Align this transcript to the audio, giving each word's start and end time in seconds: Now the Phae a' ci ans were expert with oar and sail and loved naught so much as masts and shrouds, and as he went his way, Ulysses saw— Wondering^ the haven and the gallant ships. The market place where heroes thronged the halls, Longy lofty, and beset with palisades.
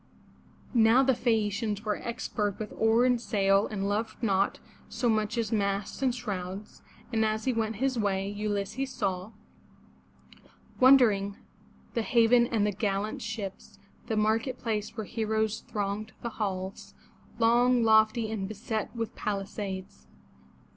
Now 0.73 1.03
the 1.03 1.13
Phae 1.13 1.45
a' 1.45 1.49
ci 1.51 1.63
ans 1.67 1.85
were 1.85 1.97
expert 1.97 2.57
with 2.57 2.73
oar 2.75 3.05
and 3.05 3.21
sail 3.21 3.67
and 3.67 3.87
loved 3.87 4.23
naught 4.23 4.57
so 4.89 5.07
much 5.07 5.37
as 5.37 5.51
masts 5.51 6.01
and 6.01 6.15
shrouds, 6.15 6.81
and 7.13 7.23
as 7.23 7.45
he 7.45 7.53
went 7.53 7.75
his 7.75 7.99
way, 7.99 8.27
Ulysses 8.27 8.89
saw— 8.91 9.31
Wondering^ 10.81 11.35
the 11.93 12.01
haven 12.01 12.47
and 12.47 12.65
the 12.65 12.71
gallant 12.71 13.21
ships. 13.21 13.77
The 14.07 14.17
market 14.17 14.57
place 14.57 14.97
where 14.97 15.05
heroes 15.05 15.59
thronged 15.59 16.13
the 16.23 16.29
halls, 16.29 16.95
Longy 17.39 17.83
lofty, 17.83 18.31
and 18.31 18.47
beset 18.47 18.95
with 18.95 19.15
palisades. 19.15 20.07